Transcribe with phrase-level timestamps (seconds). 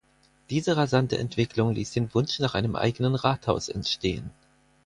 [0.49, 4.31] Diese rasante Entwicklung ließ den Wunsch nach einem eigenen Rathaus entstehen.